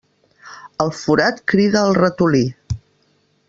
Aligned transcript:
El 0.85 0.89
forat 1.01 1.39
crida 1.53 1.85
el 1.91 1.95
ratolí. 2.01 2.43